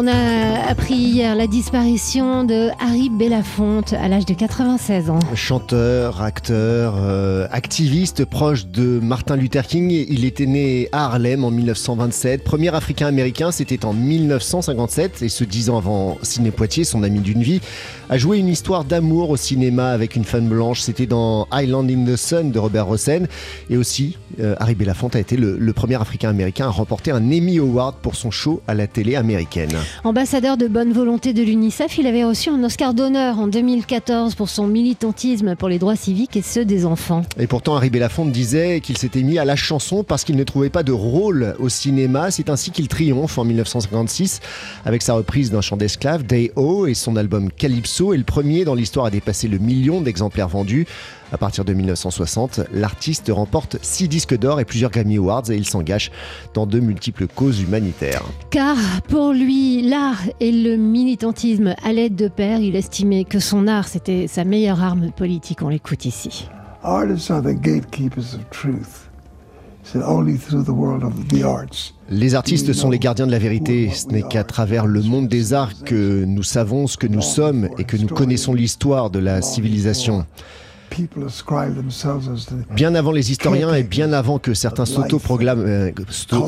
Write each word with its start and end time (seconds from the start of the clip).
On 0.00 0.06
a 0.06 0.70
appris 0.70 0.94
hier 0.94 1.34
la 1.34 1.48
disparition 1.48 2.44
de 2.44 2.68
Harry 2.78 3.10
Belafonte 3.10 3.94
à 3.94 4.06
l'âge 4.06 4.26
de 4.26 4.32
96 4.32 5.10
ans. 5.10 5.18
Chanteur, 5.34 6.22
acteur, 6.22 6.94
euh, 6.98 7.48
activiste 7.50 8.24
proche 8.24 8.68
de 8.68 9.00
Martin 9.02 9.34
Luther 9.34 9.66
King. 9.66 9.90
Il 9.90 10.24
était 10.24 10.46
né 10.46 10.88
à 10.92 11.06
Harlem 11.06 11.42
en 11.42 11.50
1927. 11.50 12.44
Premier 12.44 12.72
africain-américain, 12.72 13.50
c'était 13.50 13.84
en 13.84 13.92
1957. 13.92 15.22
Et 15.22 15.28
ce 15.28 15.42
dix 15.42 15.68
ans 15.68 15.78
avant 15.78 16.18
Sidney 16.22 16.52
Poitier, 16.52 16.84
son 16.84 17.02
ami 17.02 17.18
d'une 17.18 17.42
vie, 17.42 17.60
a 18.08 18.18
joué 18.18 18.38
une 18.38 18.46
histoire 18.46 18.84
d'amour 18.84 19.30
au 19.30 19.36
cinéma 19.36 19.90
avec 19.90 20.14
une 20.14 20.24
femme 20.24 20.46
blanche. 20.46 20.80
C'était 20.80 21.06
dans 21.06 21.48
Island 21.52 21.90
in 21.90 22.04
the 22.04 22.14
Sun 22.14 22.52
de 22.52 22.58
Robert 22.60 22.86
Rossen. 22.86 23.26
Et 23.68 23.76
aussi, 23.76 24.16
euh, 24.38 24.54
Harry 24.60 24.76
Belafonte 24.76 25.16
a 25.16 25.18
été 25.18 25.36
le, 25.36 25.58
le 25.58 25.72
premier 25.72 26.00
africain-américain 26.00 26.66
à 26.66 26.70
remporter 26.70 27.10
un 27.10 27.32
Emmy 27.32 27.58
Award 27.58 27.96
pour 28.00 28.14
son 28.14 28.30
show 28.30 28.62
à 28.68 28.74
la 28.74 28.86
télé 28.86 29.16
américaine. 29.16 29.76
Ambassadeur 30.04 30.56
de 30.56 30.68
bonne 30.68 30.92
volonté 30.92 31.32
de 31.32 31.42
l'UNICEF, 31.42 31.98
il 31.98 32.06
avait 32.06 32.24
reçu 32.24 32.50
un 32.50 32.62
Oscar 32.64 32.94
d'honneur 32.94 33.38
en 33.38 33.48
2014 33.48 34.34
pour 34.34 34.48
son 34.48 34.66
militantisme 34.66 35.56
pour 35.56 35.68
les 35.68 35.78
droits 35.78 35.96
civiques 35.96 36.36
et 36.36 36.42
ceux 36.42 36.64
des 36.64 36.86
enfants. 36.86 37.22
Et 37.38 37.46
pourtant, 37.46 37.76
Harry 37.76 37.90
Belafonte 37.90 38.32
disait 38.32 38.80
qu'il 38.80 38.96
s'était 38.96 39.22
mis 39.22 39.38
à 39.38 39.44
la 39.44 39.56
chanson 39.56 40.04
parce 40.04 40.24
qu'il 40.24 40.36
ne 40.36 40.44
trouvait 40.44 40.70
pas 40.70 40.82
de 40.82 40.92
rôle 40.92 41.54
au 41.58 41.68
cinéma. 41.68 42.30
C'est 42.30 42.50
ainsi 42.50 42.70
qu'il 42.70 42.88
triomphe 42.88 43.38
en 43.38 43.44
1956 43.44 44.40
avec 44.84 45.02
sa 45.02 45.14
reprise 45.14 45.50
d'un 45.50 45.60
chant 45.60 45.76
d'esclave, 45.76 46.24
Day 46.24 46.52
O, 46.56 46.86
et 46.86 46.94
son 46.94 47.16
album 47.16 47.50
Calypso 47.50 48.12
est 48.12 48.18
le 48.18 48.24
premier 48.24 48.64
dans 48.64 48.74
l'histoire 48.74 49.06
à 49.06 49.10
dépasser 49.10 49.48
le 49.48 49.58
million 49.58 50.00
d'exemplaires 50.00 50.48
vendus. 50.48 50.86
À 51.30 51.36
partir 51.36 51.64
de 51.66 51.74
1960, 51.74 52.60
l'artiste 52.72 53.30
remporte 53.30 53.76
six 53.82 54.08
disques 54.08 54.36
d'or 54.38 54.60
et 54.60 54.64
plusieurs 54.64 54.90
Grammy 54.90 55.18
Awards 55.18 55.50
et 55.50 55.56
il 55.56 55.66
s'engage 55.66 56.10
dans 56.54 56.64
de 56.64 56.80
multiples 56.80 57.26
causes 57.26 57.60
humanitaires. 57.60 58.22
Car 58.50 58.76
pour 59.08 59.32
lui, 59.32 59.82
l'art 59.82 60.22
et 60.40 60.52
le 60.52 60.76
militantisme 60.76 61.74
allaient 61.84 62.08
de 62.08 62.28
pair. 62.28 62.60
Il 62.60 62.76
estimait 62.76 63.24
que 63.24 63.40
son 63.40 63.66
art, 63.66 63.88
c'était 63.88 64.26
sa 64.26 64.44
meilleure 64.44 64.82
arme 64.82 65.10
politique. 65.10 65.60
On 65.60 65.68
l'écoute 65.68 66.06
ici. 66.06 66.48
Artists 66.82 67.30
are 67.30 67.42
the 67.42 67.54
gatekeepers 67.54 68.34
of 68.34 68.48
truth. 68.50 69.10
Said 69.82 70.02
only 70.02 70.38
through 70.38 70.64
the 70.64 70.70
world 70.70 71.02
of 71.02 71.12
the 71.28 71.44
arts. 71.44 71.94
Les 72.08 72.34
artistes 72.34 72.72
sont 72.72 72.88
les 72.88 72.98
gardiens 72.98 73.26
de 73.26 73.32
la 73.32 73.38
vérité. 73.38 73.90
Ce 73.94 74.06
n'est 74.06 74.22
qu'à 74.22 74.44
travers 74.44 74.86
le 74.86 75.02
monde 75.02 75.28
des 75.28 75.52
arts 75.52 75.82
que 75.84 76.24
nous 76.24 76.42
savons 76.42 76.86
ce 76.86 76.96
que 76.96 77.06
nous 77.06 77.20
sommes 77.20 77.68
et 77.76 77.84
que 77.84 77.98
nous 77.98 78.08
connaissons 78.08 78.54
l'histoire 78.54 79.10
de 79.10 79.18
la 79.18 79.42
civilisation. 79.42 80.24
Bien 82.74 82.94
avant 82.94 83.12
les 83.12 83.30
historiens 83.30 83.74
et 83.74 83.82
bien 83.82 84.12
avant 84.12 84.38
que 84.38 84.54
certains 84.54 84.86
s'autoproclament 84.86 85.64
euh, 85.64 85.90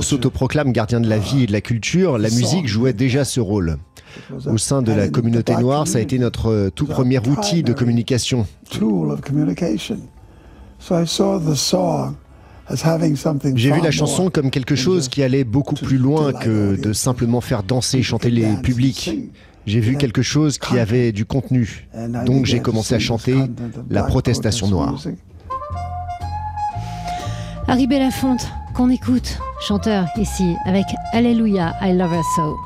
s'autoproclament 0.00 0.72
gardiens 0.72 1.00
de 1.00 1.08
la 1.08 1.18
vie 1.18 1.44
et 1.44 1.46
de 1.46 1.52
la 1.52 1.60
culture, 1.60 2.18
la 2.18 2.30
musique 2.30 2.66
jouait 2.66 2.92
déjà 2.92 3.24
ce 3.24 3.40
rôle. 3.40 3.78
Au 4.46 4.58
sein 4.58 4.82
de 4.82 4.92
la 4.92 5.08
communauté 5.08 5.56
noire, 5.56 5.86
ça 5.86 5.98
a 5.98 6.00
été 6.00 6.18
notre 6.18 6.50
euh, 6.50 6.70
tout 6.70 6.86
premier 6.86 7.18
outil 7.18 7.62
de 7.62 7.72
communication. 7.72 8.46
J'ai 13.56 13.72
vu 13.72 13.80
la 13.80 13.90
chanson 13.90 14.30
comme 14.30 14.50
quelque 14.50 14.76
chose 14.76 15.08
qui 15.08 15.22
allait 15.22 15.44
beaucoup 15.44 15.74
plus 15.74 15.98
loin 15.98 16.32
que 16.32 16.80
de 16.80 16.92
simplement 16.92 17.40
faire 17.40 17.62
danser 17.62 17.98
et 17.98 18.02
chanter 18.02 18.30
les 18.30 18.56
publics. 18.62 19.10
J'ai 19.66 19.80
vu 19.80 19.96
quelque 19.96 20.22
chose 20.22 20.58
qui 20.58 20.78
avait 20.78 21.12
du 21.12 21.24
contenu. 21.24 21.88
Donc 22.24 22.46
j'ai 22.46 22.60
commencé 22.60 22.94
à 22.94 22.98
chanter 22.98 23.36
la 23.88 24.04
protestation 24.04 24.68
noire. 24.68 24.94
Harry 27.68 27.86
Belafonte, 27.86 28.48
qu'on 28.74 28.90
écoute, 28.90 29.38
chanteur 29.60 30.06
ici, 30.16 30.56
avec 30.66 30.86
Alléluia, 31.12 31.74
I 31.80 31.92
Love 31.92 32.12
Her 32.12 32.22
So. 32.34 32.56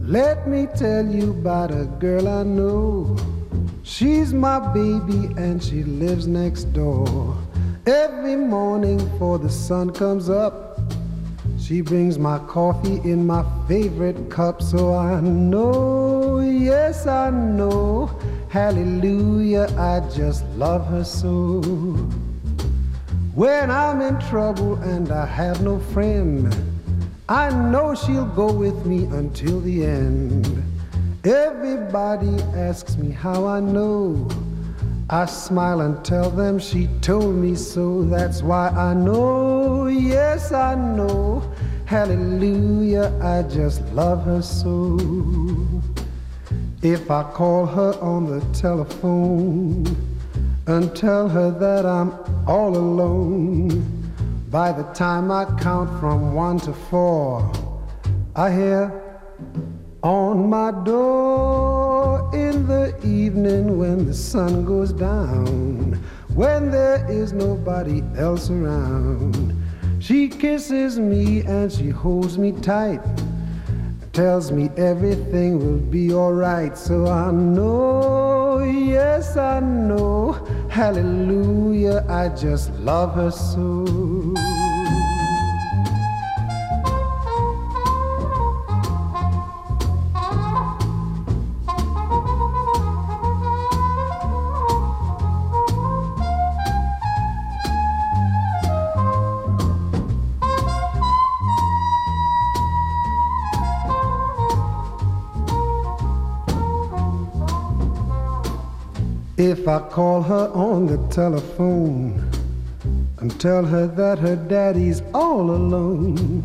Let 0.00 0.48
me 0.48 0.66
tell 0.74 1.06
you 1.06 1.30
about 1.30 1.70
a 1.70 1.84
girl 2.00 2.26
I 2.26 2.42
know. 2.42 3.14
She's 3.82 4.32
my 4.32 4.58
baby 4.58 5.28
and 5.36 5.62
she 5.62 5.84
lives 5.84 6.26
next 6.26 6.72
door. 6.72 7.36
Every 7.88 8.36
morning 8.36 8.98
before 8.98 9.38
the 9.38 9.48
sun 9.48 9.94
comes 9.94 10.28
up, 10.28 10.78
she 11.58 11.80
brings 11.80 12.18
my 12.18 12.38
coffee 12.40 12.96
in 12.96 13.26
my 13.26 13.42
favorite 13.66 14.28
cup. 14.28 14.60
So 14.60 14.94
I 14.94 15.22
know, 15.22 16.40
yes, 16.40 17.06
I 17.06 17.30
know, 17.30 18.10
hallelujah, 18.50 19.74
I 19.78 20.00
just 20.14 20.44
love 20.56 20.86
her 20.88 21.02
so. 21.02 21.62
When 23.34 23.70
I'm 23.70 24.02
in 24.02 24.20
trouble 24.28 24.74
and 24.82 25.10
I 25.10 25.24
have 25.24 25.62
no 25.62 25.78
friend, 25.78 26.54
I 27.26 27.48
know 27.48 27.94
she'll 27.94 28.26
go 28.26 28.52
with 28.52 28.84
me 28.84 29.04
until 29.04 29.60
the 29.60 29.86
end. 29.86 30.62
Everybody 31.24 32.42
asks 32.54 32.98
me 32.98 33.12
how 33.12 33.46
I 33.46 33.60
know. 33.60 34.28
I 35.10 35.24
smile 35.24 35.80
and 35.80 36.04
tell 36.04 36.28
them 36.28 36.58
she 36.58 36.86
told 37.00 37.34
me 37.34 37.54
so. 37.54 38.02
That's 38.02 38.42
why 38.42 38.68
I 38.68 38.92
know, 38.92 39.86
yes, 39.86 40.52
I 40.52 40.74
know. 40.74 41.50
Hallelujah, 41.86 43.18
I 43.22 43.42
just 43.44 43.80
love 43.94 44.26
her 44.26 44.42
so. 44.42 44.98
If 46.82 47.10
I 47.10 47.22
call 47.22 47.64
her 47.64 47.94
on 48.02 48.26
the 48.26 48.40
telephone 48.52 49.86
and 50.66 50.94
tell 50.94 51.26
her 51.26 51.50
that 51.52 51.86
I'm 51.86 52.12
all 52.46 52.76
alone, 52.76 54.12
by 54.50 54.72
the 54.72 54.84
time 54.92 55.30
I 55.30 55.46
count 55.58 55.88
from 56.00 56.34
one 56.34 56.58
to 56.60 56.74
four, 56.74 57.50
I 58.36 58.50
hear 58.50 59.08
on 60.02 60.48
my 60.48 60.70
door 60.84 62.30
in 62.32 62.66
the 62.68 62.94
evening 63.04 63.78
when 63.78 64.06
the 64.06 64.14
sun 64.14 64.64
goes 64.64 64.92
down, 64.92 65.92
when 66.34 66.70
there 66.70 67.04
is 67.10 67.32
nobody 67.32 68.02
else 68.16 68.48
around. 68.48 69.54
She 69.98 70.28
kisses 70.28 70.98
me 71.00 71.42
and 71.42 71.72
she 71.72 71.88
holds 71.88 72.38
me 72.38 72.52
tight, 72.52 73.00
tells 74.12 74.52
me 74.52 74.70
everything 74.76 75.58
will 75.58 75.80
be 75.90 76.12
alright. 76.12 76.78
So 76.78 77.08
I 77.08 77.32
know, 77.32 78.60
yes, 78.60 79.36
I 79.36 79.58
know, 79.58 80.32
hallelujah, 80.70 82.04
I 82.08 82.28
just 82.28 82.70
love 82.74 83.14
her 83.14 83.32
so. 83.32 84.17
If 109.38 109.68
I 109.68 109.78
call 109.78 110.22
her 110.22 110.50
on 110.52 110.86
the 110.86 110.98
telephone 111.14 112.28
and 113.18 113.40
tell 113.40 113.64
her 113.64 113.86
that 113.86 114.18
her 114.18 114.34
daddy's 114.34 115.00
all 115.14 115.52
alone, 115.52 116.42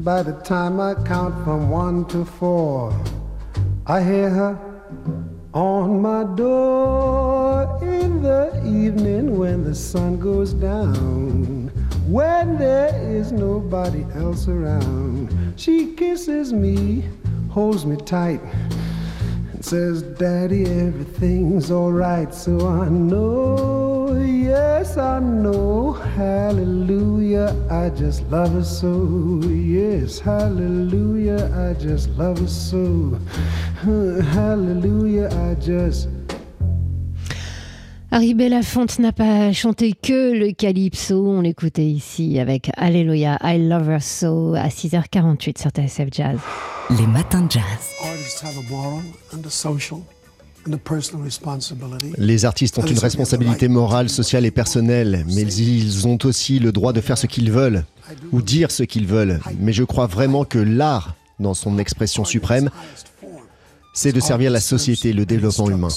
by 0.00 0.24
the 0.24 0.32
time 0.40 0.80
I 0.80 0.94
count 1.04 1.44
from 1.44 1.70
one 1.70 2.04
to 2.06 2.24
four, 2.24 3.00
I 3.86 4.02
hear 4.02 4.28
her 4.28 4.58
on 5.54 6.02
my 6.02 6.24
door 6.34 7.78
in 7.80 8.22
the 8.22 8.60
evening 8.66 9.38
when 9.38 9.62
the 9.62 9.76
sun 9.76 10.18
goes 10.18 10.52
down. 10.52 11.68
When 12.08 12.58
there 12.58 12.92
is 13.08 13.30
nobody 13.30 14.04
else 14.16 14.48
around, 14.48 15.54
she 15.54 15.94
kisses 15.94 16.52
me, 16.52 17.04
holds 17.50 17.86
me 17.86 17.94
tight 17.98 18.40
says, 19.64 20.02
Daddy, 20.02 20.64
everything's 20.64 21.70
alright. 21.70 22.34
So 22.34 22.68
I 22.68 22.88
know, 22.88 24.14
yes, 24.20 24.96
I 24.96 25.20
know. 25.20 25.92
Hallelujah, 25.92 27.54
I 27.70 27.90
just 27.90 28.22
love 28.30 28.52
her 28.52 28.64
so. 28.64 29.40
Yes, 29.46 30.18
hallelujah, 30.18 31.50
I 31.54 31.80
just 31.80 32.10
love 32.10 32.38
her 32.38 32.46
so. 32.46 33.18
Hallelujah, 34.32 35.28
I 35.50 35.54
just. 35.60 36.08
Harry 38.12 38.34
Belafonte 38.34 38.98
n'a 38.98 39.12
pas 39.12 39.52
chanté 39.52 39.94
que 39.94 40.38
le 40.38 40.52
calypso, 40.52 41.26
on 41.26 41.40
l'écoutait 41.40 41.86
ici 41.86 42.38
avec 42.38 42.70
Alléluia, 42.76 43.38
I 43.42 43.58
Love 43.58 43.88
Her 43.88 44.02
So 44.02 44.54
à 44.54 44.68
6h48 44.68 45.58
sur 45.58 45.70
TSF 45.70 46.08
Jazz. 46.12 46.38
Les 46.90 47.06
matins 47.06 47.40
de 47.40 47.52
jazz. 47.52 47.62
Les 52.18 52.44
artistes 52.44 52.78
ont 52.78 52.86
une 52.86 52.98
responsabilité 52.98 53.68
morale, 53.68 54.08
sociale 54.08 54.44
et 54.44 54.50
personnelle, 54.50 55.24
mais 55.28 55.42
ils 55.42 56.06
ont 56.06 56.18
aussi 56.24 56.58
le 56.58 56.72
droit 56.72 56.92
de 56.92 57.00
faire 57.00 57.18
ce 57.18 57.26
qu'ils 57.26 57.50
veulent 57.50 57.84
ou 58.32 58.42
dire 58.42 58.70
ce 58.70 58.82
qu'ils 58.82 59.06
veulent. 59.06 59.40
Mais 59.58 59.72
je 59.72 59.84
crois 59.84 60.06
vraiment 60.06 60.44
que 60.44 60.58
l'art, 60.58 61.16
dans 61.40 61.54
son 61.54 61.78
expression 61.78 62.24
suprême, 62.24 62.70
c'est 63.94 64.12
de 64.12 64.20
servir 64.20 64.50
la 64.50 64.60
société 64.60 65.10
et 65.10 65.12
le 65.12 65.26
développement 65.26 65.68
humain. 65.68 65.88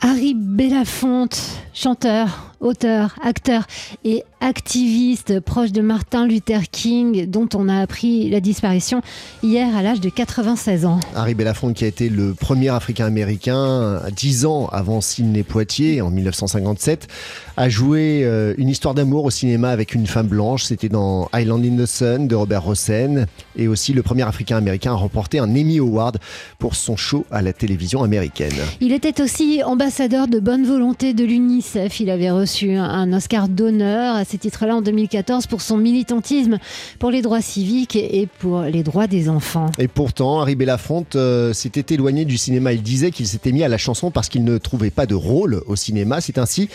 Harry 0.00 0.34
Belafonte, 0.34 1.40
chanteur, 1.72 2.53
auteur, 2.64 3.14
acteur 3.22 3.66
et 4.04 4.24
activiste 4.40 5.40
proche 5.40 5.72
de 5.72 5.80
Martin 5.80 6.26
Luther 6.26 6.62
King, 6.70 7.26
dont 7.26 7.48
on 7.54 7.68
a 7.68 7.80
appris 7.80 8.28
la 8.30 8.40
disparition 8.40 9.00
hier 9.42 9.74
à 9.76 9.82
l'âge 9.82 10.00
de 10.00 10.08
96 10.08 10.84
ans. 10.86 11.00
Harry 11.14 11.34
Belafonte 11.34 11.74
qui 11.74 11.84
a 11.84 11.86
été 11.86 12.08
le 12.08 12.34
premier 12.34 12.70
Africain-Américain, 12.70 14.00
dix 14.14 14.44
ans 14.46 14.68
avant 14.72 15.00
Sidney 15.00 15.42
Poitier, 15.42 16.00
en 16.02 16.10
1957, 16.10 17.08
a 17.56 17.68
joué 17.68 18.22
euh, 18.24 18.54
une 18.58 18.68
histoire 18.68 18.94
d'amour 18.94 19.24
au 19.24 19.30
cinéma 19.30 19.70
avec 19.70 19.94
une 19.94 20.06
femme 20.06 20.26
blanche. 20.26 20.64
C'était 20.64 20.88
dans 20.88 21.28
Island 21.34 21.64
in 21.64 21.82
the 21.82 21.86
Sun 21.86 22.28
de 22.28 22.34
Robert 22.34 22.64
Rossen, 22.64 23.26
et 23.56 23.68
aussi 23.68 23.92
le 23.92 24.02
premier 24.02 24.22
Africain-Américain 24.22 24.92
à 24.92 24.96
remporter 24.96 25.38
un 25.38 25.50
Emmy 25.50 25.78
Award 25.78 26.18
pour 26.58 26.74
son 26.74 26.96
show 26.96 27.24
à 27.30 27.42
la 27.42 27.52
télévision 27.52 28.02
américaine. 28.02 28.54
Il 28.80 28.92
était 28.92 29.22
aussi 29.22 29.62
ambassadeur 29.64 30.28
de 30.28 30.40
bonne 30.40 30.64
volonté 30.64 31.14
de 31.14 31.24
l'UNICEF. 31.24 32.00
Il 32.00 32.10
avait 32.10 32.30
reçu 32.30 32.53
un 32.62 33.12
Oscar 33.12 33.48
d'honneur 33.48 34.16
à 34.16 34.24
ce 34.24 34.36
titre-là 34.36 34.76
en 34.76 34.82
2014 34.82 35.46
pour 35.46 35.60
son 35.60 35.76
militantisme 35.76 36.58
pour 36.98 37.10
les 37.10 37.22
droits 37.22 37.40
civiques 37.40 37.96
et 37.96 38.28
pour 38.38 38.62
les 38.62 38.82
droits 38.82 39.06
des 39.06 39.28
enfants. 39.28 39.70
Et 39.78 39.88
pourtant, 39.88 40.40
Harry 40.40 40.54
Belafonte 40.54 41.16
euh, 41.16 41.52
s'était 41.52 41.94
éloigné 41.94 42.24
du 42.24 42.38
cinéma. 42.38 42.72
Il 42.72 42.82
disait 42.82 43.10
qu'il 43.10 43.26
s'était 43.26 43.52
mis 43.52 43.62
à 43.62 43.68
la 43.68 43.78
chanson 43.78 44.10
parce 44.10 44.28
qu'il 44.28 44.44
ne 44.44 44.58
trouvait 44.58 44.90
pas 44.90 45.06
de 45.06 45.14
rôle 45.14 45.62
au 45.66 45.76
cinéma. 45.76 46.20
C'est 46.20 46.38
ainsi 46.38 46.68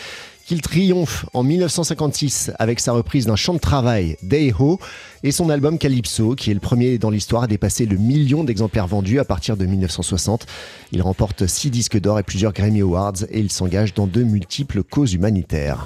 qu'il 0.50 0.62
triomphe 0.62 1.28
en 1.36 1.44
1956 1.44 2.50
avec 2.58 2.80
sa 2.80 2.92
reprise 2.92 3.28
d'un 3.28 3.36
chant 3.36 3.54
de 3.54 3.60
travail, 3.60 4.18
Day 4.24 4.52
Ho, 4.58 4.80
et 5.22 5.32
son 5.32 5.52
album 5.52 5.78
Calypso, 5.78 6.34
qui 6.34 6.50
est 6.50 6.56
le 6.56 6.60
premier 6.60 6.98
dans 6.98 7.12
l'histoire 7.12 7.44
à 7.44 7.48
dépasser 7.48 7.86
le 7.86 7.98
million 7.98 8.44
d'exemplaires 8.44 8.88
vendus 8.88 9.20
à 9.20 9.26
partir 9.26 9.58
de 9.58 9.68
1960. 9.68 10.48
Il 10.92 11.04
remporte 11.04 11.46
six 11.46 11.70
disques 11.70 12.00
d'or 12.00 12.18
et 12.18 12.24
plusieurs 12.24 12.52
Grammy 12.52 12.82
Awards 12.82 13.26
et 13.30 13.40
il 13.40 13.52
s'engage 13.52 13.94
dans 13.94 14.08
de 14.08 14.24
multiples 14.24 14.82
causes 14.82 15.14
humanitaires. 15.14 15.86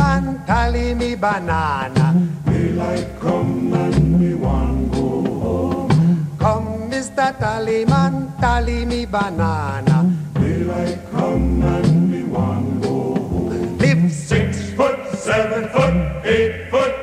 banana. 1.21 2.07
Daylight 2.45 3.07
come 3.19 3.73
and 3.73 4.19
me 4.19 4.33
want 4.33 4.91
go 4.91 5.07
home. 5.43 6.37
Come, 6.39 6.89
Mr. 6.89 7.29
Tallyman, 7.37 8.35
tally 8.41 8.85
me 8.85 9.05
banana. 9.05 9.97
Daylight 10.33 10.97
come 11.11 11.61
and 11.61 12.11
me 12.11 12.23
want 12.23 12.81
go 12.81 13.13
home. 13.13 13.77
Live 13.77 14.11
six 14.11 14.71
foot, 14.71 14.97
seven 15.13 15.69
foot, 15.69 16.25
eight 16.25 16.71
foot 16.71 17.00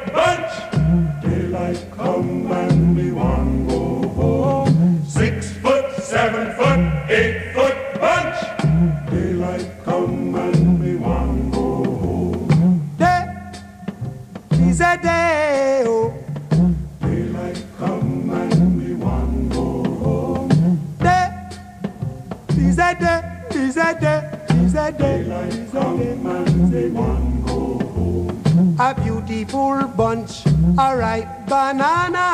ripe 31.09 31.47
banana. 31.49 32.29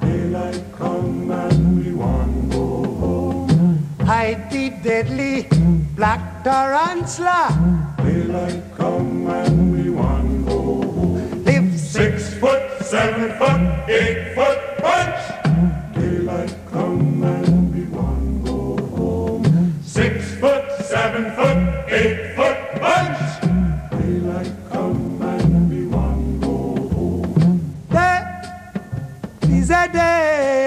Daylight 0.00 0.62
come 0.78 1.30
and 1.42 1.60
we 1.78 1.90
want 2.02 2.34
go 2.52 2.66
home. 3.02 3.78
Hide 4.10 4.42
the 4.52 4.64
deadly 4.86 5.36
black 5.98 6.22
tarantula. 6.44 7.40
Daylight 8.04 8.62
come 8.78 9.26
and 9.40 9.56
we 9.74 9.84
want 9.90 10.30
go 10.46 10.60
home. 10.96 11.44
Live 11.44 11.70
six 11.96 12.14
foot, 12.40 12.64
seven 12.92 13.26
foot, 13.38 13.62
eight 14.00 14.20
foot 14.36 14.60
bunch. 14.82 15.13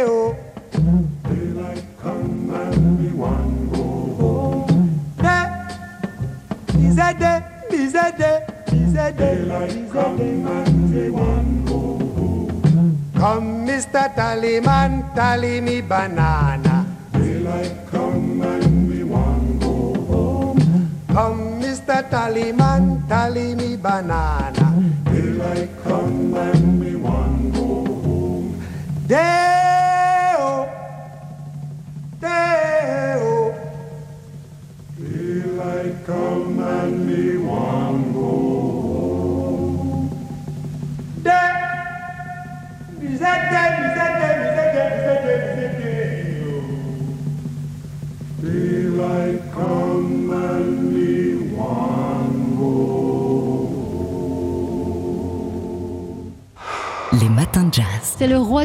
Oh. 0.08 0.36
Eh. 0.36 0.80
Daylight 1.30 1.84
come 2.02 2.50
and 2.50 3.00
we 3.00 3.10
go 3.72 3.86
home. 4.22 4.90
Day 5.18 7.14
day, 7.14 7.40
day, 7.92 8.12
day. 8.18 9.12
Daylight 9.18 9.92
come 9.92 10.20
and 10.48 10.94
we 10.94 11.10
go 11.66 11.80
home. 12.18 13.12
Come, 13.16 13.66
Mr. 13.68 14.06
Tallyman, 14.16 15.14
tally 15.16 15.62
me 15.62 15.82
banana. 15.82 16.86
Daylight 17.14 17.74
come 17.92 18.42
and 18.42 18.90
we 18.90 19.04
want 19.04 19.60
go 19.62 19.94
home. 20.12 20.60
Come, 21.10 21.62
Mr. 21.62 22.04
Tallyman, 22.10 23.08
tally 23.08 23.56
me 23.56 23.76
banana. 23.76 24.68
Daylight 25.06 25.70
come 25.84 26.36
and 26.36 26.57
there 29.08 29.47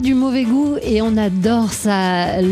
du 0.03 0.15
mauvais 0.15 0.43
goût 0.43 0.77
et 0.83 1.01
on 1.01 1.17
adore 1.17 1.73
ça. 1.73 2.43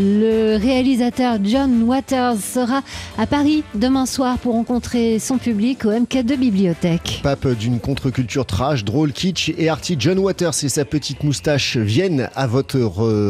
Le 0.51 0.57
réalisateur 0.57 1.37
John 1.41 1.83
Waters 1.83 2.35
sera 2.35 2.81
à 3.17 3.25
Paris 3.25 3.63
demain 3.73 4.05
soir 4.05 4.37
pour 4.37 4.51
rencontrer 4.55 5.17
son 5.17 5.37
public 5.37 5.85
au 5.85 5.91
MK2 5.91 6.35
Bibliothèque. 6.35 7.21
Pape 7.23 7.47
d'une 7.47 7.79
contre-culture 7.79 8.45
trash, 8.45 8.83
drôle, 8.83 9.13
kitsch 9.13 9.53
et 9.57 9.69
arty, 9.69 9.95
John 9.97 10.19
Waters 10.19 10.61
et 10.63 10.67
sa 10.67 10.83
petite 10.83 11.23
moustache 11.23 11.77
viennent 11.77 12.29
à 12.35 12.47
votre 12.47 12.77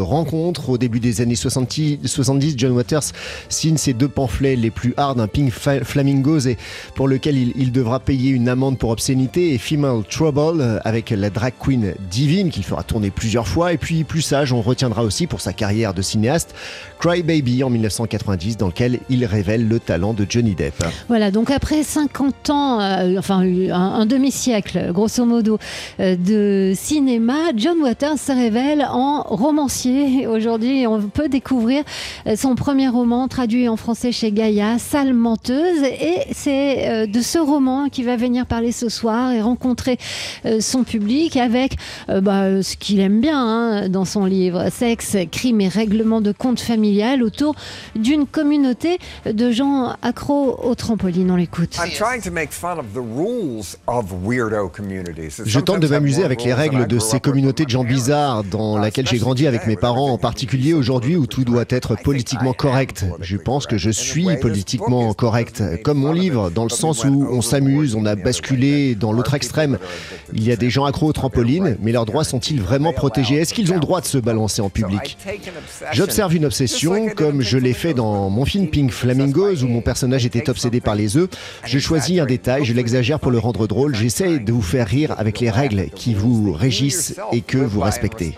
rencontre. 0.01 0.69
Au 0.71 0.79
début 0.79 0.99
des 0.99 1.21
années 1.21 1.35
70, 1.35 1.99
70 2.07 2.55
John 2.57 2.71
Waters 2.71 3.03
signe 3.49 3.77
ses 3.77 3.93
deux 3.93 4.07
pamphlets 4.07 4.55
les 4.55 4.71
plus 4.71 4.95
hard, 4.97 5.19
un 5.19 5.27
Pink 5.27 5.51
Flamingos, 5.51 6.47
et 6.47 6.57
pour 6.95 7.07
lequel 7.07 7.37
il, 7.37 7.53
il 7.55 7.71
devra 7.71 7.99
payer 7.99 8.31
une 8.31 8.49
amende 8.49 8.79
pour 8.79 8.89
obscénité, 8.89 9.53
et 9.53 9.59
Female 9.59 10.01
Trouble 10.09 10.81
avec 10.85 11.11
la 11.11 11.29
drag 11.29 11.53
queen 11.59 11.93
Divine 12.09 12.49
qu'il 12.49 12.63
fera 12.63 12.81
tourner 12.81 13.11
plusieurs 13.11 13.47
fois. 13.47 13.73
Et 13.73 13.77
puis 13.77 14.05
plus 14.05 14.23
sage, 14.23 14.51
on 14.53 14.63
retiendra 14.63 15.03
aussi 15.03 15.27
pour 15.27 15.39
sa 15.39 15.53
carrière 15.53 15.93
de 15.93 16.01
cinéaste 16.01 16.55
Baby 17.19 17.63
en 17.63 17.69
1990 17.69 18.57
dans 18.57 18.67
lequel 18.67 18.99
il 19.09 19.25
révèle 19.25 19.67
le 19.67 19.79
talent 19.79 20.13
de 20.13 20.25
Johnny 20.27 20.55
Depp. 20.55 20.83
Voilà, 21.09 21.29
donc 21.29 21.51
après 21.51 21.83
50 21.83 22.49
ans, 22.49 22.79
euh, 22.79 23.15
enfin 23.19 23.41
un, 23.41 24.05
demi-siècle 24.05 24.91
grosso 24.93 25.25
modo 25.25 25.59
euh, 25.99 26.15
de 26.15 26.71
cinéma, 26.73 27.35
John 27.55 27.79
Waters 27.81 28.17
se 28.17 28.31
révèle 28.31 28.87
en 28.89 29.23
romancier. 29.23 30.25
Aujourd'hui, 30.27 30.87
on 30.87 31.01
peut 31.01 31.27
découvrir 31.27 31.83
euh, 32.27 32.37
son 32.37 32.55
premier 32.55 32.87
roman 32.87 33.27
traduit 33.27 33.67
en 33.67 33.75
français 33.75 34.13
chez 34.13 34.31
Gaïa, 34.31 34.79
Sale 34.79 35.13
menteuse. 35.13 35.83
Et 35.83 36.19
c'est 36.31 37.07
de 37.07 37.21
ce 37.21 37.39
roman 37.39 37.89
qu'il 37.89 38.05
va 38.05 38.15
venir 38.15 38.45
parler 38.45 38.71
ce 38.71 38.87
soir 38.87 39.31
et 39.31 39.41
rencontrer 39.41 39.97
son 40.59 40.83
public 40.83 41.35
avec 41.35 41.75
bah, 42.07 42.63
ce 42.63 42.75
qu'il 42.77 42.99
aime 42.99 43.19
bien 43.19 43.37
hein, 43.37 43.89
dans 43.89 44.05
son 44.05 44.25
livre, 44.25 44.69
sexe, 44.71 45.17
crime 45.31 45.61
et 45.61 45.67
règlement 45.67 46.21
de 46.21 46.31
compte 46.31 46.59
familial 46.59 47.00
autour 47.21 47.55
d'une 47.95 48.25
communauté 48.25 48.99
de 49.25 49.51
gens 49.51 49.95
accros 50.01 50.59
au 50.63 50.75
trampoline. 50.75 51.31
On 51.31 51.35
l'écoute. 51.35 51.77
Je 55.45 55.59
tente 55.59 55.79
de 55.79 55.87
m'amuser 55.87 56.23
avec 56.23 56.43
les 56.43 56.53
règles 56.53 56.87
de 56.87 56.99
ces 56.99 57.19
communautés 57.19 57.65
de 57.65 57.69
gens 57.69 57.83
bizarres 57.83 58.43
dans 58.43 58.77
laquelle 58.77 59.07
j'ai 59.07 59.17
grandi 59.17 59.47
avec 59.47 59.67
mes 59.67 59.75
parents, 59.75 60.11
en 60.11 60.17
particulier 60.17 60.73
aujourd'hui 60.73 61.15
où 61.15 61.25
tout 61.25 61.43
doit 61.43 61.65
être 61.69 61.95
politiquement 61.95 62.53
correct. 62.53 63.05
Je 63.19 63.37
pense 63.37 63.65
que 63.65 63.77
je 63.77 63.89
suis 63.89 64.27
politiquement 64.37 65.13
correct, 65.13 65.63
comme 65.83 65.97
mon 65.97 66.13
livre, 66.13 66.51
dans 66.51 66.63
le 66.63 66.69
sens 66.69 67.03
où 67.03 67.27
on 67.29 67.41
s'amuse, 67.41 67.95
on 67.95 68.05
a 68.05 68.15
basculé 68.15 68.95
dans 68.95 69.11
l'autre 69.11 69.33
extrême. 69.33 69.77
Il 70.33 70.43
y 70.43 70.51
a 70.51 70.55
des 70.55 70.69
gens 70.69 70.85
accros 70.85 71.07
au 71.07 71.13
trampoline, 71.13 71.77
mais 71.81 71.91
leurs 71.91 72.05
droits 72.05 72.23
sont-ils 72.23 72.61
vraiment 72.61 72.93
protégés? 72.93 73.35
Est-ce 73.35 73.53
qu'ils 73.53 73.71
ont 73.71 73.75
le 73.75 73.81
droit 73.81 74.01
de 74.01 74.05
se 74.05 74.17
balancer 74.17 74.61
en 74.61 74.69
public? 74.69 75.17
J'observe 75.93 76.35
une 76.35 76.45
obsession, 76.45 76.90
comme 77.15 77.41
je 77.41 77.57
l'ai 77.57 77.73
fait 77.73 77.93
dans 77.93 78.29
mon 78.29 78.45
film 78.45 78.67
Pink 78.67 78.91
Flamingos, 78.91 79.63
où 79.63 79.67
mon 79.67 79.81
personnage 79.81 80.25
était 80.25 80.49
obsédé 80.49 80.81
par 80.81 80.95
les 80.95 81.17
œufs. 81.17 81.29
Je 81.65 81.79
choisis 81.79 82.19
un 82.19 82.25
détail, 82.25 82.65
je 82.65 82.73
l'exagère 82.73 83.19
pour 83.19 83.31
le 83.31 83.39
rendre 83.39 83.67
drôle. 83.67 83.95
J'essaie 83.95 84.39
de 84.39 84.51
vous 84.51 84.61
faire 84.61 84.87
rire 84.87 85.15
avec 85.17 85.39
les 85.39 85.49
règles 85.49 85.89
qui 85.95 86.13
vous 86.13 86.53
régissent 86.53 87.15
et 87.31 87.41
que 87.41 87.57
vous 87.57 87.81
respectez. 87.81 88.35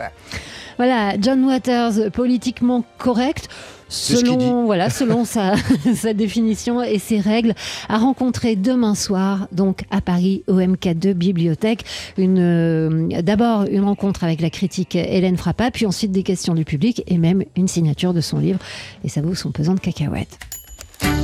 Voilà, 0.78 1.14
John 1.20 1.46
Waters, 1.46 2.12
politiquement 2.12 2.84
correct 2.98 3.48
selon, 3.94 4.66
voilà, 4.66 4.90
selon 4.90 5.26
sa, 5.26 5.54
sa, 5.96 6.14
définition 6.14 6.82
et 6.82 7.00
ses 7.00 7.20
règles, 7.20 7.54
à 7.90 7.98
rencontrer 7.98 8.56
demain 8.56 8.96
soir, 8.96 9.48
donc 9.52 9.84
à 9.92 10.02
Paris, 10.02 10.44
au 10.48 10.56
MK2 10.56 11.14
Bibliothèque. 11.14 11.86
Une, 12.18 12.40
euh, 12.40 13.22
d'abord 13.22 13.66
une 13.70 13.84
rencontre 13.84 14.24
avec 14.24 14.42
la 14.42 14.50
critique 14.50 14.96
Hélène 14.96 15.38
Frappa, 15.38 15.72
puis 15.72 15.86
ensuite 15.86 16.12
des 16.12 16.24
questions 16.24 16.54
du 16.54 16.66
public 16.66 17.04
et 17.08 17.18
même 17.18 17.44
une 17.56 17.68
signature 17.68 18.14
de 18.14 18.22
son 18.22 18.40
livre. 18.40 18.60
Et 19.04 19.10
ça 19.10 19.22
vaut 19.22 19.36
son 19.36 19.52
pesant 19.52 19.76
de 19.76 19.80
cacahuètes. 19.80 20.40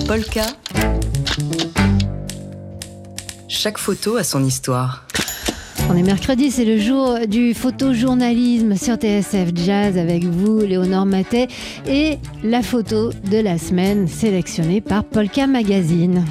Polka. 0.07 0.45
Chaque 3.47 3.77
photo 3.77 4.17
a 4.17 4.23
son 4.23 4.43
histoire. 4.43 5.05
On 5.87 5.95
est 5.95 6.03
mercredi, 6.03 6.51
c'est 6.51 6.65
le 6.65 6.77
jour 6.79 7.19
du 7.27 7.53
photojournalisme 7.53 8.75
sur 8.75 8.95
TSF 8.95 9.49
Jazz 9.55 9.97
avec 9.97 10.23
vous, 10.23 10.59
Léonore 10.59 11.05
Matet, 11.05 11.47
et 11.87 12.17
la 12.43 12.61
photo 12.61 13.11
de 13.29 13.37
la 13.37 13.57
semaine 13.57 14.07
sélectionnée 14.07 14.81
par 14.81 15.03
Polka 15.03 15.47
Magazine 15.47 16.25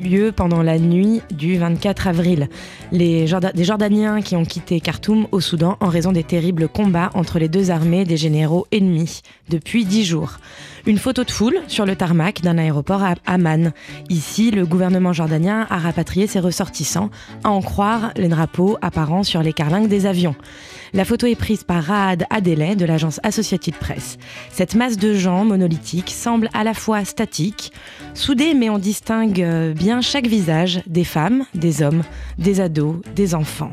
lieu 0.00 0.32
pendant 0.32 0.62
la 0.62 0.78
nuit 0.78 1.22
du 1.30 1.56
24 1.58 2.08
avril. 2.08 2.48
Les 2.92 3.26
des 3.54 3.64
Jordaniens 3.64 4.22
qui 4.22 4.36
ont 4.36 4.44
quitté 4.44 4.80
Khartoum 4.80 5.26
au 5.32 5.40
Soudan 5.40 5.76
en 5.80 5.88
raison 5.88 6.12
des 6.12 6.24
terribles 6.24 6.68
combats 6.68 7.10
entre 7.14 7.38
les 7.38 7.48
deux 7.48 7.70
armées 7.70 8.04
des 8.04 8.16
généraux 8.16 8.66
ennemis 8.72 9.22
depuis 9.48 9.84
dix 9.84 10.04
jours. 10.04 10.38
Une 10.86 10.98
photo 10.98 11.24
de 11.24 11.30
foule 11.30 11.58
sur 11.66 11.84
le 11.84 11.96
tarmac 11.96 12.42
d'un 12.42 12.58
aéroport 12.58 13.02
à 13.02 13.14
Amman. 13.26 13.72
Ici, 14.08 14.50
le 14.50 14.66
gouvernement 14.66 15.12
jordanien 15.12 15.66
a 15.68 15.78
rapatrié 15.78 16.26
ses 16.26 16.40
ressortissants, 16.40 17.10
à 17.42 17.50
en 17.50 17.60
croire 17.60 18.12
les 18.16 18.28
drapeaux 18.28 18.78
apparents 18.82 19.24
sur 19.24 19.42
les 19.42 19.52
carlingues 19.52 19.88
des 19.88 20.06
avions. 20.06 20.36
La 20.94 21.04
photo 21.04 21.26
est 21.26 21.36
prise 21.36 21.64
par 21.64 21.84
Raad 21.84 22.24
Adeleh 22.30 22.76
de 22.76 22.84
l'agence 22.84 23.20
Associated 23.22 23.74
Press. 23.74 24.18
Cette 24.50 24.74
masse 24.74 24.96
de 24.96 25.14
gens 25.14 25.44
monolithiques 25.44 26.10
semble 26.10 26.48
à 26.54 26.64
la 26.64 26.74
fois 26.74 27.04
statique, 27.04 27.72
soudée, 28.14 28.54
mais 28.54 28.70
on 28.70 28.78
distingue 28.78 29.72
bien 29.74 30.00
chaque 30.00 30.26
visage 30.26 30.82
des 30.86 31.04
femmes, 31.04 31.44
des 31.54 31.82
hommes, 31.82 32.02
des 32.38 32.60
ados, 32.60 32.96
des 33.14 33.34
enfants 33.34 33.72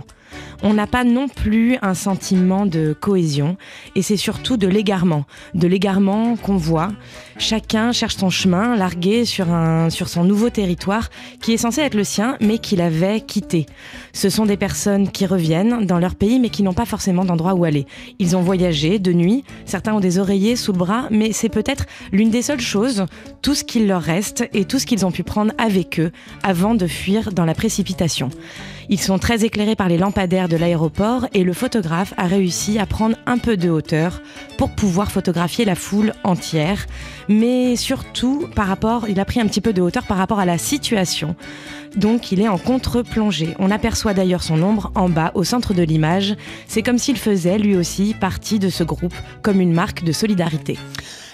on 0.63 0.73
n'a 0.73 0.87
pas 0.87 1.03
non 1.03 1.27
plus 1.27 1.77
un 1.81 1.93
sentiment 1.93 2.65
de 2.65 2.95
cohésion 2.99 3.57
et 3.95 4.01
c'est 4.01 4.17
surtout 4.17 4.55
de 4.55 4.67
l'égarement, 4.67 5.25
de 5.53 5.67
l'égarement 5.67 6.37
qu'on 6.37 6.55
voit. 6.55 6.89
Chacun 7.37 7.91
cherche 7.91 8.15
son 8.15 8.29
chemin, 8.29 8.77
largué 8.77 9.25
sur, 9.25 9.47
son 9.89 10.23
nouveau 10.23 10.49
territoire 10.49 11.09
qui 11.41 11.53
est 11.53 11.57
censé 11.57 11.81
être 11.81 11.95
le 11.95 12.05
sien 12.05 12.37
mais 12.39 12.59
qu'il 12.59 12.81
avait 12.81 13.19
quitté. 13.19 13.65
Ce 14.13 14.29
sont 14.29 14.45
des 14.45 14.55
personnes 14.55 15.11
qui 15.11 15.25
reviennent 15.25 15.85
dans 15.85 15.99
leur 15.99 16.15
pays 16.15 16.39
mais 16.39 16.49
qui 16.49 16.63
n'ont 16.63 16.73
pas 16.73 16.85
forcément 16.85 17.25
d'endroit 17.25 17.55
où 17.55 17.65
aller. 17.65 17.85
Ils 18.19 18.37
ont 18.37 18.41
voyagé 18.41 18.99
de 18.99 19.11
nuit, 19.11 19.43
certains 19.65 19.93
ont 19.93 19.99
des 19.99 20.17
oreillers 20.17 20.55
sous 20.55 20.71
le 20.71 20.77
bras 20.77 21.07
mais 21.11 21.33
c'est 21.33 21.49
peut-être 21.49 21.85
l'une 22.13 22.29
des 22.29 22.41
seules 22.41 22.61
choses, 22.61 23.05
tout 23.41 23.53
ce 23.53 23.65
qu'il 23.65 23.87
leur 23.87 24.01
reste 24.01 24.47
et 24.53 24.63
tout 24.63 24.79
ce 24.79 24.85
qu'ils 24.85 25.05
ont 25.05 25.11
pu 25.11 25.23
prendre 25.23 25.51
avec 25.57 25.99
eux 25.99 26.11
avant 26.41 26.73
de 26.73 26.87
fuir 26.87 27.33
dans 27.33 27.45
la 27.45 27.53
précipitation. 27.53 28.29
Ils 28.89 28.99
sont 28.99 29.17
très 29.17 29.45
éclairés 29.45 29.75
par 29.75 29.89
les 29.89 29.97
lampadaires 29.97 30.49
de 30.49 30.57
l'aéroport 30.57 31.27
et 31.33 31.43
le 31.43 31.53
photographe 31.53 32.13
a 32.17 32.27
réussi 32.27 32.79
à 32.79 32.85
prendre 32.85 33.15
un 33.25 33.37
peu 33.37 33.57
de 33.57 33.69
hauteur 33.69 34.21
pour 34.57 34.71
pouvoir 34.71 35.11
photographier 35.11 35.65
la 35.65 35.75
foule 35.75 36.13
entière. 36.23 36.85
Mais 37.29 37.75
surtout, 37.75 38.47
par 38.55 38.67
il 39.07 39.19
a 39.19 39.25
pris 39.25 39.39
un 39.39 39.47
petit 39.47 39.61
peu 39.61 39.73
de 39.73 39.81
hauteur 39.81 40.03
par 40.05 40.17
rapport 40.17 40.39
à 40.39 40.45
la 40.45 40.57
situation. 40.57 41.35
Donc 41.95 42.31
il 42.31 42.41
est 42.41 42.47
en 42.47 42.57
contre-plongée. 42.57 43.55
On 43.59 43.71
aperçoit 43.71 44.13
d'ailleurs 44.13 44.43
son 44.43 44.61
ombre 44.61 44.91
en 44.95 45.09
bas 45.09 45.31
au 45.35 45.43
centre 45.43 45.73
de 45.73 45.83
l'image. 45.83 46.35
C'est 46.67 46.81
comme 46.81 46.97
s'il 46.97 47.17
faisait 47.17 47.57
lui 47.57 47.75
aussi 47.75 48.15
partie 48.19 48.59
de 48.59 48.69
ce 48.69 48.83
groupe, 48.83 49.15
comme 49.41 49.61
une 49.61 49.73
marque 49.73 50.03
de 50.03 50.11
solidarité. 50.11 50.77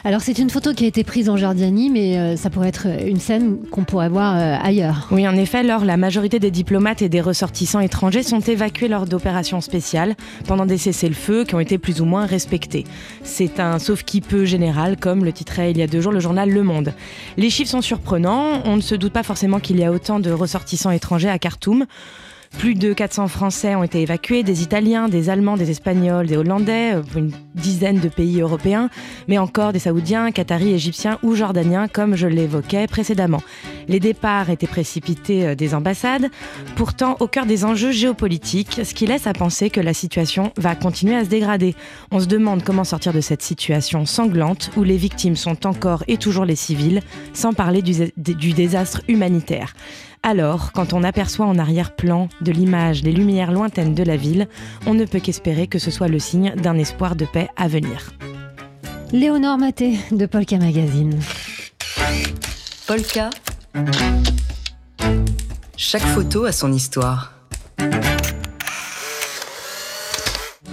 Alors 0.05 0.21
c'est 0.21 0.39
une 0.39 0.49
photo 0.49 0.73
qui 0.73 0.85
a 0.85 0.87
été 0.87 1.03
prise 1.03 1.29
en 1.29 1.35
Jordanie, 1.35 1.89
mais 1.89 2.17
euh, 2.17 2.35
ça 2.37 2.49
pourrait 2.49 2.69
être 2.69 2.87
une 3.05 3.19
scène 3.19 3.57
qu'on 3.69 3.83
pourrait 3.83 4.07
voir 4.07 4.37
euh, 4.37 4.55
ailleurs. 4.61 5.07
Oui, 5.11 5.27
en 5.27 5.35
effet, 5.35 5.61
lors 5.61 5.83
la 5.83 5.97
majorité 5.97 6.39
des 6.39 6.51
diplomates 6.51 7.01
et 7.01 7.09
des 7.09 7.19
ressortissants 7.19 7.81
étrangers 7.81 8.23
sont 8.23 8.39
évacués 8.39 8.87
lors 8.87 9.05
d'opérations 9.05 9.59
spéciales 9.59 10.15
pendant 10.47 10.65
des 10.65 10.77
cessez-le-feu 10.77 11.43
qui 11.43 11.55
ont 11.55 11.59
été 11.59 11.77
plus 11.77 11.99
ou 11.99 12.05
moins 12.05 12.25
respectés. 12.25 12.85
C'est 13.23 13.59
un 13.59 13.77
sauf 13.77 14.03
qui 14.03 14.21
peut 14.21 14.45
général, 14.45 14.95
comme 14.95 15.25
le 15.25 15.33
titrait 15.33 15.71
il 15.71 15.77
y 15.77 15.81
a 15.81 15.87
deux 15.87 15.99
jours 15.99 16.13
le 16.13 16.21
journal 16.21 16.49
Le 16.49 16.63
Monde. 16.63 16.93
Les 17.35 17.49
chiffres 17.49 17.71
sont 17.71 17.81
surprenants. 17.81 18.61
On 18.63 18.77
ne 18.77 18.81
se 18.81 18.95
doute 18.95 19.11
pas 19.11 19.23
forcément 19.23 19.59
qu'il 19.59 19.79
y 19.79 19.83
a 19.83 19.91
autant 19.91 20.21
de 20.21 20.31
ressortissants 20.31 20.91
étrangers 20.91 21.29
à 21.29 21.39
Khartoum. 21.39 21.85
Plus 22.57 22.73
de 22.73 22.93
400 22.93 23.27
Français 23.27 23.75
ont 23.75 23.83
été 23.83 24.01
évacués, 24.01 24.43
des 24.43 24.63
Italiens, 24.63 25.07
des 25.07 25.29
Allemands, 25.29 25.55
des 25.55 25.69
Espagnols, 25.69 26.27
des 26.27 26.35
Hollandais, 26.35 26.95
euh, 26.95 27.03
une 27.15 27.31
dizaine 27.55 27.99
de 27.99 28.09
pays 28.09 28.41
européens, 28.41 28.89
mais 29.27 29.37
encore 29.37 29.71
des 29.71 29.79
Saoudiens, 29.79 30.31
Qataris, 30.31 30.73
Égyptiens 30.73 31.19
ou 31.23 31.35
Jordaniens, 31.35 31.87
comme 31.87 32.15
je 32.15 32.27
l'évoquais 32.27 32.87
précédemment. 32.87 33.41
Les 33.89 33.99
départs 33.99 34.51
étaient 34.51 34.67
précipités 34.67 35.47
euh, 35.47 35.55
des 35.55 35.73
ambassades, 35.73 36.29
pourtant 36.75 37.17
au 37.19 37.27
cœur 37.27 37.47
des 37.47 37.65
enjeux 37.65 37.91
géopolitiques, 37.91 38.81
ce 38.83 38.93
qui 38.93 39.07
laisse 39.07 39.25
à 39.25 39.33
penser 39.33 39.71
que 39.71 39.81
la 39.81 39.95
situation 39.95 40.53
va 40.57 40.75
continuer 40.75 41.15
à 41.15 41.25
se 41.25 41.29
dégrader. 41.29 41.75
On 42.11 42.19
se 42.19 42.27
demande 42.27 42.63
comment 42.63 42.83
sortir 42.83 43.13
de 43.13 43.19
cette 43.19 43.41
situation 43.41 44.05
sanglante 44.05 44.69
où 44.77 44.83
les 44.83 44.95
victimes 44.95 45.35
sont 45.35 45.65
encore 45.65 46.03
et 46.07 46.17
toujours 46.17 46.45
les 46.45 46.55
civils, 46.55 47.01
sans 47.33 47.53
parler 47.53 47.81
du, 47.81 47.93
du 48.15 48.53
désastre 48.53 49.01
humanitaire. 49.07 49.73
Alors, 50.21 50.71
quand 50.71 50.93
on 50.93 51.03
aperçoit 51.03 51.47
en 51.47 51.57
arrière-plan 51.57 52.29
de 52.41 52.51
l'image 52.51 53.01
les 53.03 53.11
lumières 53.11 53.51
lointaines 53.51 53.95
de 53.95 54.03
la 54.03 54.17
ville, 54.17 54.47
on 54.85 54.93
ne 54.93 55.05
peut 55.05 55.19
qu'espérer 55.19 55.65
que 55.65 55.79
ce 55.79 55.89
soit 55.89 56.09
le 56.09 56.19
signe 56.19 56.53
d'un 56.55 56.77
espoir 56.77 57.15
de 57.15 57.25
paix 57.25 57.47
à 57.55 57.67
venir. 57.67 58.11
Léonore 59.11 59.57
Maté 59.57 59.97
de 60.11 60.27
Polka 60.27 60.57
Magazine. 60.59 61.19
Polka. 62.85 63.29
Chaque 65.77 66.03
photo 66.03 66.45
a 66.45 66.51
son 66.51 66.73
histoire. 66.73 67.33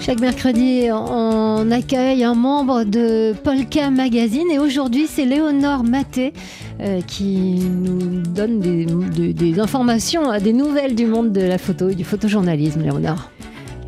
Chaque 0.00 0.20
mercredi, 0.20 0.88
on 0.92 1.68
accueille 1.72 2.22
un 2.22 2.34
membre 2.34 2.84
de 2.84 3.34
Polka 3.42 3.90
Magazine 3.90 4.48
et 4.52 4.58
aujourd'hui, 4.58 5.08
c'est 5.08 5.24
Léonore 5.24 5.82
Maté 5.82 6.32
euh, 6.80 7.00
qui 7.00 7.56
nous 7.58 8.22
donne 8.22 8.60
des, 8.60 9.32
des 9.32 9.58
informations, 9.58 10.38
des 10.38 10.52
nouvelles 10.52 10.94
du 10.94 11.06
monde 11.06 11.32
de 11.32 11.40
la 11.40 11.58
photo 11.58 11.88
et 11.88 11.96
du 11.96 12.04
photojournalisme, 12.04 12.82
Léonore. 12.82 13.30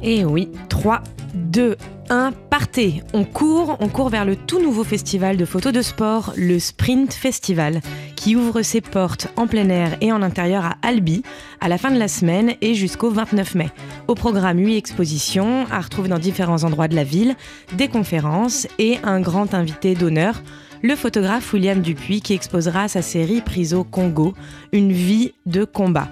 Et 0.03 0.21
eh 0.21 0.25
oui, 0.25 0.49
3, 0.69 1.03
2, 1.35 1.77
1, 2.11 2.33
partez 2.51 3.03
On 3.13 3.25
court, 3.25 3.77
on 3.81 3.89
court 3.89 4.09
vers 4.09 4.25
le 4.25 4.37
tout 4.37 4.61
nouveau 4.61 4.85
festival 4.85 5.37
de 5.37 5.45
photos 5.45 5.73
de 5.73 5.83
sport, 5.83 6.33
le 6.37 6.59
Sprint 6.59 7.13
Festival, 7.13 7.81
qui 8.17 8.37
ouvre 8.37 8.63
ses 8.63 8.81
portes 8.81 9.29
en 9.37 9.47
plein 9.47 9.69
air 9.69 9.97
et 10.01 10.13
en 10.13 10.23
intérieur 10.23 10.65
à 10.65 10.77
Albi 10.83 11.23
à 11.61 11.69
la 11.69 11.79
fin 11.79 11.91
de 11.91 11.99
la 11.99 12.09
semaine 12.09 12.55
et 12.61 12.75
jusqu'au 12.75 13.11
29 13.11 13.55
mai. 13.55 13.71
Au 14.07 14.15
programme 14.15 14.59
8 14.59 14.77
expositions 14.77 15.67
à 15.71 15.81
retrouver 15.81 16.09
dans 16.09 16.19
différents 16.19 16.65
endroits 16.65 16.89
de 16.89 16.97
la 16.97 17.05
ville, 17.05 17.37
des 17.77 17.89
conférences 17.89 18.67
et 18.79 18.99
un 19.03 19.21
grand 19.21 19.55
invité 19.55 19.95
d'honneur 19.95 20.43
le 20.83 20.95
photographe 20.95 21.53
William 21.53 21.81
Dupuis 21.81 22.21
qui 22.21 22.35
exposera 22.35 22.89
sa 22.89 23.03
série 23.03 23.41
Prise 23.41 23.75
au 23.75 23.83
Congo, 23.85 24.35
une 24.73 24.93
vie 24.93 25.33
de 25.47 25.65
combat. 25.65 26.09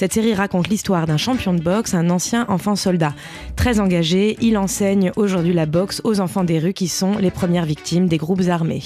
Cette 0.00 0.14
série 0.14 0.32
raconte 0.32 0.68
l'histoire 0.68 1.06
d'un 1.06 1.18
champion 1.18 1.52
de 1.52 1.60
boxe, 1.60 1.92
un 1.92 2.08
ancien 2.08 2.46
enfant 2.48 2.74
soldat. 2.74 3.12
Très 3.54 3.80
engagé, 3.80 4.38
il 4.40 4.56
enseigne 4.56 5.12
aujourd'hui 5.14 5.52
la 5.52 5.66
boxe 5.66 6.00
aux 6.04 6.20
enfants 6.20 6.42
des 6.42 6.58
rues 6.58 6.72
qui 6.72 6.88
sont 6.88 7.18
les 7.18 7.30
premières 7.30 7.66
victimes 7.66 8.08
des 8.08 8.16
groupes 8.16 8.48
armés. 8.48 8.82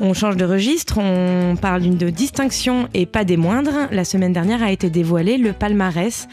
On 0.00 0.14
change 0.14 0.36
de 0.36 0.44
registre, 0.44 0.98
on 0.98 1.56
parle 1.56 1.82
d'une 1.82 1.96
distinction 1.96 2.88
et 2.94 3.04
pas 3.04 3.24
des 3.24 3.36
moindres. 3.36 3.88
La 3.90 4.04
semaine 4.04 4.32
dernière 4.32 4.62
a 4.62 4.70
été 4.70 4.90
dévoilé 4.90 5.38
le 5.38 5.52
palmarès 5.52 6.28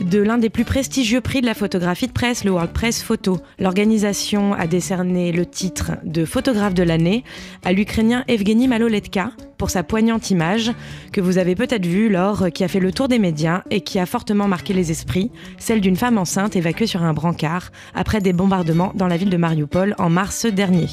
de 0.00 0.20
l'un 0.20 0.38
des 0.38 0.48
plus 0.48 0.64
prestigieux 0.64 1.20
prix 1.20 1.40
de 1.40 1.46
la 1.46 1.54
photographie 1.54 2.06
de 2.06 2.12
presse, 2.12 2.44
le 2.44 2.52
World 2.52 2.70
Press 2.70 3.02
Photo. 3.02 3.38
L'organisation 3.58 4.52
a 4.52 4.68
décerné 4.68 5.32
le 5.32 5.44
titre 5.44 5.92
de 6.04 6.24
photographe 6.24 6.74
de 6.74 6.84
l'année 6.84 7.24
à 7.64 7.72
l'Ukrainien 7.72 8.22
Evgeny 8.28 8.68
Maloletka 8.68 9.32
pour 9.58 9.70
sa 9.70 9.82
poignante 9.82 10.30
image 10.30 10.70
que 11.12 11.20
vous 11.20 11.38
avez 11.38 11.56
peut-être 11.56 11.86
vue 11.86 12.10
lors 12.10 12.52
qui 12.52 12.62
a 12.62 12.68
fait 12.68 12.78
le 12.78 12.92
tour 12.92 13.08
des 13.08 13.18
médias 13.18 13.64
et 13.70 13.80
qui 13.80 13.98
a 13.98 14.06
fortement 14.06 14.46
marqué 14.46 14.72
les 14.72 14.92
esprits, 14.92 15.32
celle 15.58 15.80
d'une 15.80 15.96
femme 15.96 16.16
enceinte 16.16 16.54
évacuée 16.54 16.86
sur 16.86 17.02
un 17.02 17.12
brancard 17.12 17.72
après 17.92 18.20
des 18.20 18.32
bombardements 18.32 18.92
dans 18.94 19.08
la 19.08 19.16
ville 19.16 19.30
de 19.30 19.36
Mariupol 19.36 19.96
en 19.98 20.10
mars 20.10 20.46
dernier. 20.46 20.86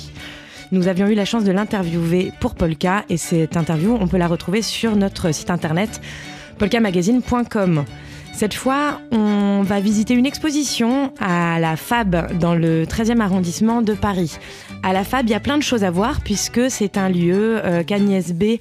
Nous 0.72 0.88
avions 0.90 1.08
eu 1.08 1.14
la 1.14 1.24
chance 1.24 1.46
de 1.46 1.52
l'interviewer 1.52 2.34
pour 2.42 2.54
Polka 2.54 3.06
et 3.10 3.18
cette 3.18 3.56
interview, 3.56 3.98
on 4.00 4.08
peut 4.08 4.18
la 4.18 4.28
retrouver 4.28 4.62
sur 4.62 4.96
notre 4.96 5.32
site 5.32 5.50
internet 5.50 6.02
polkamagazine.com. 6.58 7.86
Cette 8.38 8.54
fois, 8.54 9.02
on 9.10 9.64
va 9.64 9.80
visiter 9.80 10.14
une 10.14 10.28
exposition 10.28 11.12
à 11.20 11.60
la 11.60 11.76
FAB 11.76 12.38
dans 12.38 12.54
le 12.54 12.86
13e 12.86 13.20
arrondissement 13.20 13.82
de 13.82 13.96
Paris. 13.96 14.38
À 14.84 14.94
la 14.94 15.04
FAB, 15.04 15.26
il 15.26 15.32
y 15.32 15.34
a 15.34 15.40
plein 15.40 15.58
de 15.58 15.64
choses 15.64 15.84
à 15.84 15.90
voir 15.90 16.22
puisque 16.22 16.70
c'est 16.70 17.00
un 17.00 17.10
lieu 17.10 17.60
euh, 17.66 17.82
qu'Agnès 17.82 18.34
B 18.34 18.60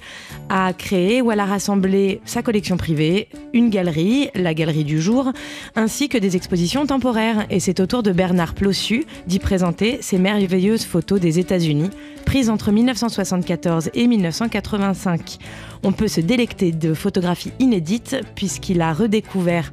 a 0.49 0.73
créé 0.73 1.21
où 1.21 1.31
elle 1.31 1.39
a 1.39 1.45
rassemblé 1.45 2.21
sa 2.25 2.41
collection 2.41 2.75
privée, 2.75 3.27
une 3.53 3.69
galerie, 3.69 4.31
la 4.33 4.55
galerie 4.55 4.83
du 4.83 4.99
jour, 4.99 5.31
ainsi 5.75 6.09
que 6.09 6.17
des 6.17 6.35
expositions 6.35 6.87
temporaires. 6.87 7.45
Et 7.51 7.59
c'est 7.59 7.79
au 7.79 7.85
tour 7.85 8.01
de 8.01 8.11
Bernard 8.11 8.55
Plossu 8.55 9.05
d'y 9.27 9.37
présenter 9.37 9.99
ses 10.01 10.17
merveilleuses 10.17 10.85
photos 10.85 11.19
des 11.19 11.37
États-Unis 11.37 11.91
prises 12.25 12.49
entre 12.49 12.73
1974 12.73 13.91
et 13.93 14.05
1985. 14.05 15.37
On 15.83 15.91
peut 15.91 16.07
se 16.07 16.21
délecter 16.21 16.71
de 16.71 16.93
photographies 16.93 17.51
inédites 17.59 18.17
puisqu'il 18.35 18.81
a 18.81 18.93
redécouvert 18.93 19.71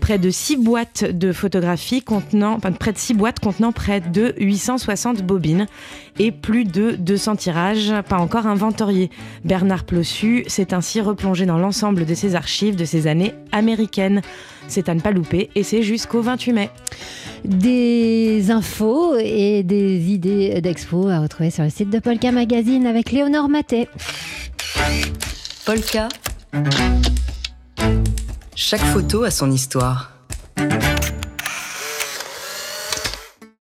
près 0.00 0.18
de 0.18 0.30
6 0.30 0.56
boîtes 0.56 1.04
de 1.04 1.32
photographies 1.32 2.02
contenant, 2.02 2.58
près 2.58 2.92
de 2.92 2.98
6 2.98 3.14
boîtes 3.14 3.38
contenant 3.38 3.70
près 3.70 4.00
de 4.00 4.34
860 4.38 5.22
bobines 5.22 5.66
et 6.18 6.32
plus 6.32 6.64
de 6.64 6.92
200 6.92 7.36
tirages, 7.36 7.92
pas 8.08 8.16
encore 8.16 8.46
inventoriés. 8.46 9.10
Bernard 9.44 9.84
Plossu 9.84 10.44
s'est 10.48 10.74
ainsi 10.74 11.00
replongé 11.00 11.46
dans 11.46 11.58
l'ensemble 11.58 12.06
de 12.06 12.14
ses 12.14 12.34
archives 12.34 12.76
de 12.76 12.84
ces 12.84 13.06
années 13.06 13.34
américaines. 13.52 14.22
C'est 14.68 14.88
à 14.88 14.94
ne 14.94 15.00
pas 15.00 15.12
louper 15.12 15.50
et 15.54 15.62
c'est 15.62 15.82
jusqu'au 15.82 16.22
28 16.22 16.52
mai. 16.52 16.70
Des 17.44 18.50
infos 18.50 19.16
et 19.16 19.62
des 19.62 20.10
idées 20.10 20.60
d'expo 20.60 21.08
à 21.08 21.20
retrouver 21.20 21.50
sur 21.50 21.64
le 21.64 21.70
site 21.70 21.90
de 21.90 21.98
Polka 21.98 22.32
Magazine 22.32 22.86
avec 22.86 23.12
Léonore 23.12 23.48
Maté. 23.48 23.88
Polka. 25.70 26.08
Chaque 28.56 28.80
photo 28.92 29.22
a 29.22 29.30
son 29.30 29.52
histoire. 29.52 30.10